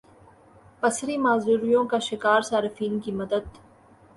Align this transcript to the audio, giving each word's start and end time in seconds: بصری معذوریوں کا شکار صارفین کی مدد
بصری 0.83 1.17
معذوریوں 1.17 1.83
کا 1.85 1.99
شکار 1.99 2.41
صارفین 2.41 2.99
کی 2.99 3.11
مدد 3.11 3.57